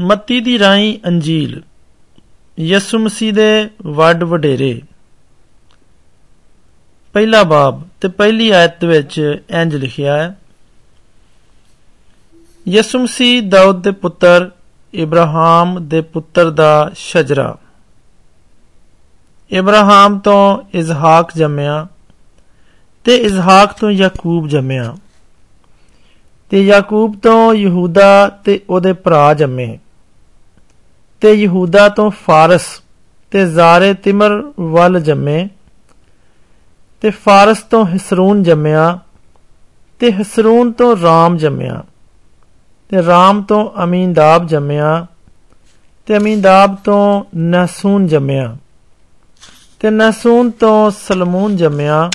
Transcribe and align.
ਮੱਤੀ 0.00 0.40
ਦੀ 0.40 0.58
ਰਾਈ 0.58 1.00
ਅੰਜੀਲ, 1.06 1.62
ਯਿਸੂ 2.60 2.98
ਮਸੀਹ 2.98 3.32
ਦੇ 3.32 3.70
ਵੱਡ 3.82 4.24
ਵਡੇਰੇ। 4.24 4.82
ਪਹਿਲਾ 7.12 7.42
ਬਾਬ 7.42 7.82
ਤੇ 8.00 8.08
ਪਹਿਲੀ 8.08 8.50
ਆਇਤ 8.50 8.84
ਵਿੱਚ 8.84 9.42
ਇੰਜ 9.50 9.76
ਲਿਖਿਆ 9.76 10.16
ਹੈ, 10.16 10.38
ਯਿਸੂ 12.68 12.98
ਮਸੀਹ 12.98 13.42
ਦਾਊਦ 13.42 13.82
ਦੇ 13.82 13.90
ਪੁੱਤਰ, 13.90 14.50
ਇਬਰਾਹਿਮ 14.94 15.88
ਦੇ 15.88 16.00
ਪੁੱਤਰ 16.00 16.50
ਦਾ 16.50 16.90
ਸ਼ਜਰਾ। 16.94 17.58
ਇਬਰਾਹਿਮ 19.50 20.18
ਤੋਂ 20.18 20.62
ਇਜ਼ਹਾਕ 20.74 21.36
ਜੰਮਿਆ 21.36 21.86
ਤੇ 23.04 23.16
ਇਜ਼ਹਾਕ 23.16 23.72
ਤੋਂ 23.72 23.90
ਯਾਕੂਬ 23.90 24.48
ਜੰਮਿਆ। 24.48 24.96
ਤੇ 26.50 26.64
ਯਾਕੂਬ 26.64 27.18
ਤੋਂ 27.18 27.54
ਯਹੂਦਾ 27.54 28.28
ਤੇ 28.44 28.60
ਉਹਦੇ 28.70 28.92
ਭਰਾ 28.92 29.34
ਜੰਮੇ। 29.34 29.78
ਤੇ 31.22 31.32
ਯਹੂਦਾ 31.32 31.88
ਤੋਂ 31.88 32.10
ਫਾਰਸ 32.26 32.66
ਤੇ 33.32 33.44
ਜ਼ਾਰੇ 33.46 33.92
ਤਿਮਰ 33.94 34.42
ਵੱਲ 34.60 35.00
ਜੰਮੇ 35.00 35.48
ਤੇ 37.02 37.10
ਫਾਰਸ 37.10 37.62
ਤੋਂ 37.62 37.84
ਹਸਰੂਨ 37.86 38.42
ਜੰਮਿਆ 38.42 38.98
ਤੇ 40.00 40.12
ਹਸਰੂਨ 40.12 40.72
ਤੋਂ 40.72 40.96
ਰਾਮ 41.02 41.36
ਜੰਮਿਆ 41.36 41.82
ਤੇ 42.90 43.02
ਰਾਮ 43.06 43.42
ਤੋਂ 43.42 43.70
ਅਮੀਨਦਾਬ 43.84 44.46
ਜੰਮਿਆ 44.46 45.06
ਤੇ 46.06 46.16
ਅਮੀਨਦਾਬ 46.16 46.76
ਤੋਂ 46.84 47.24
ਨਸੂਨ 47.36 48.06
ਜੰਮਿਆ 48.06 48.56
ਤੇ 49.80 49.90
ਨਸੂਨ 49.90 50.50
ਤੋਂ 50.50 50.90
ਸਲਮੂਨ 50.90 51.56
ਜੰਮਿਆ 51.56 52.10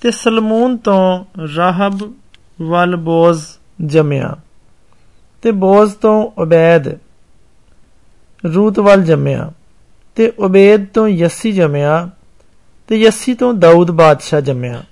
ਤੇ 0.00 0.10
ਸਲਮੂਨ 0.10 0.76
ਤੋਂ 0.76 1.24
ਰਾਹਬ 1.56 2.12
ਵੱਲ 2.62 2.96
ਬੋਜ਼ 2.96 3.42
ਜੰਮਿਆ 3.86 4.36
ਤੇ 5.42 5.50
ਬੋਜ਼ 5.50 5.94
ਤੋਂ 5.94 6.30
ਉਬੈਦ 6.38 6.88
ਰੂਤ 8.44 8.78
ਵੱਲ 8.78 9.02
ਜੰਮਿਆ 9.02 9.52
ਤੇ 10.16 10.32
ਉਬੈਦ 10.38 10.86
ਤੋਂ 10.86 11.08
ਯੱਸੀ 11.08 11.52
ਜੰਮਿਆ 11.52 12.10
ਤੇ 12.88 12.96
ਯੱਸੀ 12.96 13.34
ਤੋਂ 13.34 13.54
ਦਾਊਦ 13.54 13.90
ਬਾਦਸ਼ਾਹ 13.90 14.40
ਜੰਮਿਆ। 14.40 14.82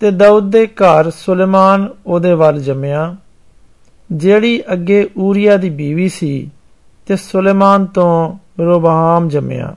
ਤੇ 0.00 0.10
ਦਾਊਦ 0.10 0.50
ਦੇ 0.50 0.66
ਘਰ 0.66 1.10
ਸੁਲੇਮਾਨ 1.10 1.88
ਉਹਦੇ 2.06 2.32
ਵੱਲ 2.32 2.60
ਜੰਮਿਆ, 2.60 3.16
ਜਿਹੜੀ 4.12 4.62
ਅੱਗੇ 4.72 5.10
ਊਰੀਆ 5.18 5.56
ਦੀ 5.56 5.70
ਬੀਵੀ 5.70 6.08
ਸੀ 6.08 6.50
ਤੇ 7.06 7.16
ਸੁਲੇਮਾਨ 7.16 7.86
ਤੋਂ 7.86 8.38
ਰੋਬਾਮ 8.60 9.28
ਜੰਮਿਆ। 9.28 9.76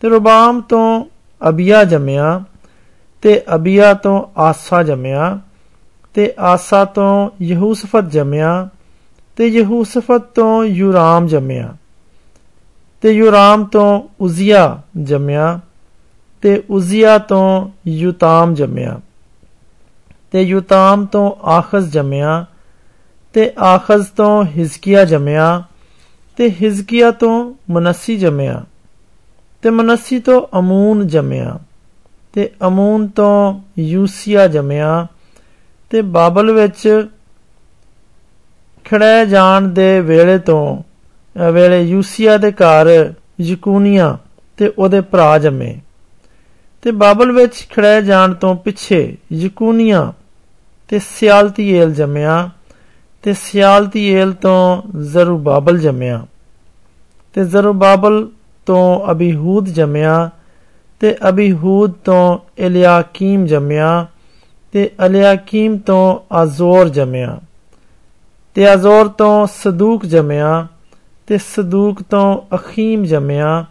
ਤੇ 0.00 0.08
ਰੋਬਾਮ 0.08 0.60
ਤੋਂ 0.60 1.04
ਅਬੀਆ 1.48 1.84
ਜੰਮਿਆ 1.84 2.44
ਤੇ 3.22 3.42
ਅਬੀਆ 3.54 3.94
ਤੋਂ 3.94 4.24
ਆਸਾ 4.36 4.82
ਜੰਮਿਆ 4.82 5.40
ਤੇ 6.14 6.34
ਆਸਾ 6.38 6.84
ਤੋਂ 6.84 7.30
ਯਹੂਸਫਤ 7.42 8.00
ਜੰਮਿਆ 8.00 8.68
ਤੇ 9.38 9.46
ਯਹੂਸਫਤ 9.46 10.20
ਤੋਂ 10.20 10.64
ਯੂਰਾਮ 10.64 11.26
ਜੰਮਿਆ। 11.26 11.76
ਤੇ 13.00 13.10
ਯੂਰਾਮ 13.10 13.64
ਤੋਂ 13.64 14.02
ਉਜ਼ੀਆ 14.20 14.82
ਜੰਮਿਆ 15.02 15.60
ਤੇ 16.42 16.62
ਉਜ਼ੀਆ 16.70 17.18
ਤੋਂ 17.18 17.70
ਯੂਤਾਮ 17.86 18.54
ਜੰਮਿਆ। 18.54 19.00
ਤੇ 20.32 20.42
ਯੂਤਾਮ 20.42 21.06
ਤੋਂ 21.06 21.32
ਆਖਜ਼ 21.46 21.90
ਜੰਮਿਆ 21.90 22.46
ਤੇ 23.32 23.52
ਆਖਜ਼ 23.60 24.06
ਤੋਂ 24.06 24.44
ਹਿਜ਼ਕੀਆ 24.44 25.04
ਜੰਮਿਆ 25.04 25.62
ਤੇ 26.36 26.50
ਹਿਜ਼ਕੀਆ 26.50 27.10
ਤੋਂ 27.10 27.54
ਮਨਸੀ 27.70 28.16
ਜੰਮਿਆ 28.16 28.64
ਤੇ 29.62 29.70
ਮਨਸੀ 29.70 30.20
ਤੋਂ 30.20 30.58
ਅਮੂਨ 30.58 31.06
ਜੰਮਿਆ 31.06 31.58
ਤੇ 32.32 32.50
ਅਮੂਨ 32.66 33.08
ਤੋਂ 33.08 33.60
ਯੂਸੀਆ 33.78 34.46
ਜੰਮਿਆ 34.46 35.06
ਤੇ 35.90 36.02
ਬਾਬਲ 36.02 36.52
ਵਿੱਚ 36.52 37.08
ਖੜੇ 38.90 39.26
ਜਾਣ 39.26 39.68
ਦੇ 39.68 40.00
ਵੇਲੇ 40.00 40.38
ਤੋਂ 40.38 40.82
ਵੇਲੇ 41.52 41.80
ਯੂਸੀਆ 41.82 42.36
ਦੇ 42.36 42.52
ਘਰ 42.52 42.88
ਯਕੂਨੀਆ 43.40 44.16
ਤੇ 44.56 44.72
ਉਹਦੇ 44.78 45.00
ਭਰਾ 45.00 45.38
ਜੰਮੇ। 45.38 45.74
ਤੇ 46.82 46.90
ਬਾਬਲ 46.90 47.32
ਵਿੱਚ 47.32 47.66
ਖੜੇ 47.76 48.00
ਜਾਣ 48.02 48.34
ਤੋਂ 48.34 48.54
ਪਿੱਛੇ 48.54 49.16
ਯਕੂਨੀਆ 49.32 50.12
ਤੇ 50.88 50.98
ਸਿਆਲਤੀਏਲ 50.98 51.94
ਜੰਮਿਆ 51.94 52.50
ਤੇ 53.22 53.32
ਸਿਆਲਤੀਏਲ 53.32 54.32
ਤੋਂ 54.32 54.82
ਜ਼ਰੂਬਾਬਲ 55.02 55.78
ਜੰਮਿਆ 55.78 56.26
ਤੇ 57.34 57.44
ਜ਼ਰੂਬਾਬਲ 57.44 58.28
ਤੋਂ 58.66 59.10
ਅਬੀਹੂਦ 59.10 59.66
ਜੰਮਿਆ 59.66 60.30
ਤੇ 61.00 61.14
ਅਬੀਹੂਦ 61.28 61.92
ਤੋਂ 62.04 62.38
ਇਲਿਆਕੀਮ 62.58 63.46
ਜੰਮਿਆ 63.46 64.06
ਤੇ 64.72 64.90
ਅਲਿਆਕੀਮ 65.06 65.76
ਤੋਂ 65.78 66.34
ਆਜ਼ੋਰ 66.34 66.88
ਜੰਮਿਆ। 66.88 67.38
ਤੇ 68.54 68.66
ਆਜ਼ੋਰ 68.66 69.08
ਤੋਂ 69.08 69.46
ਸਦੂਕ 69.46 70.06
ਜੰਮਿਆ 70.06 70.66
ਤੇ 71.26 71.38
ਸਦੂਕ 71.38 72.02
ਤੋਂ 72.02 72.56
ਅਖੀਮ 72.56 73.04
ਜੰਮਿਆ 73.04 73.64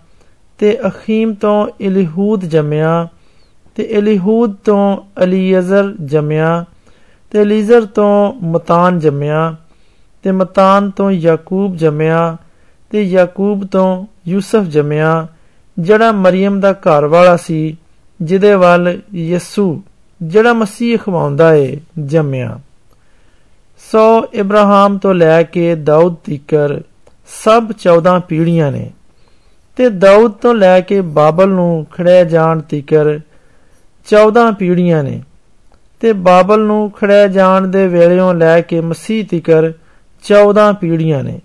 ਤੇ 0.57 0.77
ਅਖੀਮ 0.87 1.33
ਤੋਂ 1.33 1.67
ਇਲੀਹੂਦ 1.81 2.45
ਜੰਮਿਆ 2.45 3.07
ਤੇ 3.75 3.83
ਇਲੀਹੂਦ 3.83 4.55
ਤੋਂ 4.65 4.97
ਅਲੀਜ਼ਰ 5.23 5.95
ਜੰਮਿਆ 6.05 6.65
ਤੇ 7.31 7.41
ਅਲੀਜ਼ਰ 7.41 7.85
ਤੋਂ 7.85 8.33
ਮਤਾਨ 8.33 8.99
ਜੰਮਿਆ 8.99 9.55
ਤੇ 10.23 10.31
ਮਤਾਨ 10.31 10.89
ਤੋਂ 10.89 11.11
ਯਾਕੂਬ 11.11 11.75
ਜੰਮਿਆ 11.75 12.37
ਤੇ 12.89 13.03
ਯਾਕੂਬ 13.03 13.65
ਤੋਂ 13.65 14.05
ਯੂਸਫ 14.27 14.61
ਜੰਮਿਆ, 14.61 15.27
ਜਿਹੜਾ 15.79 16.11
ਮਰੀਮ 16.11 16.59
ਦਾ 16.59 16.73
ਘਰ 16.73 17.05
ਵਾਲਾ 17.05 17.37
ਸੀ, 17.37 17.77
ਜਿਹਦੇ 18.21 18.55
ਵੱਲ 18.55 19.01
ਯਿਸੂ, 19.15 19.81
ਜਿਹੜਾ 20.23 20.53
ਮਸੀਹ 20.53 20.97
ਖਵਾਉਂਦਾ 20.97 21.53
ਏ, 21.55 21.79
ਜੰਮਿਆ। 22.05 22.59
ਸੋ 23.79 24.25
ਇਬਰਾਹਿਮ 24.33 24.97
ਤੋਂ 24.97 25.13
ਲੈ 25.13 25.43
ਕੇ 25.43 25.75
ਦਾਊਦ 25.75 26.15
ਤੀਕਰ 26.23 26.81
ਸਭ 27.43 27.71
14 27.71 28.19
ਪੀੜ੍ਹੀਆਂ 28.19 28.71
ਨੇ। 28.71 28.91
ਤੇ 29.75 29.89
ਦਾਊਦ 29.89 30.31
ਤੋਂ 30.31 30.53
ਲੈ 30.53 30.81
ਕੇ 30.81 31.01
ਬਾਬਲ 31.01 31.49
ਨੂੰ 31.49 31.87
ਖੜੇ 31.91 32.25
ਜਾਣ 32.25 32.61
ਤੀਕਰ 32.61 33.19
14 34.05 34.51
ਪੀੜ੍ਹੀਆਂ 34.51 35.03
ਨੇ। 35.03 35.21
ਤੇ 35.99 36.13
ਬਾਬਲ 36.13 36.59
ਨੂੰ 36.59 36.91
ਖੜੇ 36.91 37.27
ਜਾਣ 37.27 37.67
ਦੇ 37.67 37.87
ਵੇਲਿਓਂ 37.87 38.33
ਲੈ 38.33 38.61
ਕੇ 38.61 38.81
ਮਸੀਹ 38.81 39.25
ਤੀਕਰ 39.25 39.71
14 40.23 40.73
ਪੀੜ੍ਹੀਆਂ 40.73 41.23
ਨੇ। 41.23 41.39